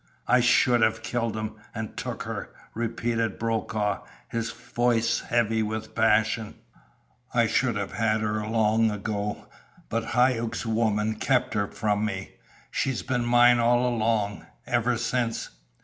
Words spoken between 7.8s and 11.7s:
had her long ago, but Hauck's woman kept her